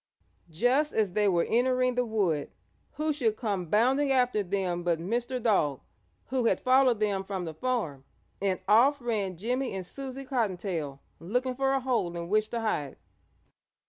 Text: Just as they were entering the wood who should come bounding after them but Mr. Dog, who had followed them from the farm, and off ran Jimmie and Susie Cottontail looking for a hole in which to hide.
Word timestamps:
Just 0.49 0.93
as 0.93 1.11
they 1.11 1.27
were 1.27 1.45
entering 1.47 1.93
the 1.93 2.03
wood 2.03 2.49
who 2.93 3.13
should 3.13 3.35
come 3.37 3.67
bounding 3.67 4.11
after 4.11 4.41
them 4.41 4.81
but 4.81 4.97
Mr. 4.97 5.39
Dog, 5.39 5.81
who 6.29 6.45
had 6.45 6.59
followed 6.59 6.99
them 6.99 7.23
from 7.23 7.45
the 7.45 7.53
farm, 7.53 8.03
and 8.41 8.59
off 8.67 8.99
ran 8.99 9.37
Jimmie 9.37 9.75
and 9.75 9.85
Susie 9.85 10.25
Cottontail 10.25 11.03
looking 11.19 11.53
for 11.53 11.73
a 11.73 11.79
hole 11.81 12.17
in 12.17 12.29
which 12.29 12.49
to 12.49 12.61
hide. 12.61 12.97